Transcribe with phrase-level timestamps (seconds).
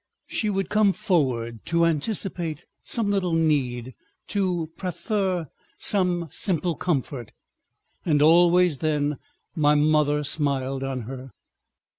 [0.25, 3.93] She would come forward to anticipate some little need,
[4.29, 7.33] to proffer some simple comfort,
[8.03, 9.19] and always then
[9.55, 11.29] my mother smiled on her.